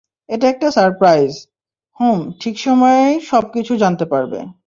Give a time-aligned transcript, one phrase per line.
[0.29, 1.31] এটা একটা সাইপ্রাইজ-
[1.99, 4.39] হুম সঠিক সময়েই সব কিছু জানতে পারবে।